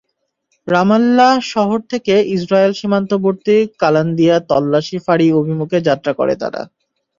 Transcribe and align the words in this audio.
রামাল্লাহ 0.67 1.33
শহর 1.53 1.79
থেকে 1.91 2.13
ইসরায়েল 2.35 2.71
সীমান্তবর্তী 2.73 3.57
কালান্দিয়া 3.81 4.35
তল্লাশি 4.49 4.97
ফাঁড়ি 5.05 5.27
অভিমুখে 5.39 5.77
যাত্রা 5.87 6.11
করে 6.13 6.33
তারা। 6.41 6.61